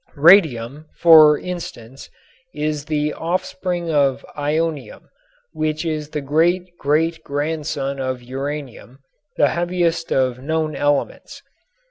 Radium, 0.15 0.87
for 0.95 1.37
instance, 1.37 2.09
is 2.55 2.85
the 2.85 3.13
offspring 3.13 3.91
of 3.91 4.25
ionium, 4.35 5.03
which 5.53 5.85
is 5.85 6.09
the 6.09 6.21
great 6.21 6.75
great 6.79 7.23
grandson 7.23 7.99
of 7.99 8.19
uranium, 8.23 8.97
the 9.37 9.49
heaviest 9.49 10.11
of 10.11 10.39
known 10.39 10.75
elements. 10.75 11.43